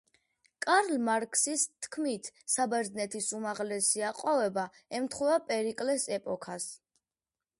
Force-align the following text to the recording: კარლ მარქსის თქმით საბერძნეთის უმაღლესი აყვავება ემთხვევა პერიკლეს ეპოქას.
კარლ 0.65 0.95
მარქსის 1.09 1.65
თქმით 1.87 2.29
საბერძნეთის 2.53 3.29
უმაღლესი 3.41 4.03
აყვავება 4.09 4.63
ემთხვევა 5.01 5.39
პერიკლეს 5.51 6.09
ეპოქას. 6.19 6.69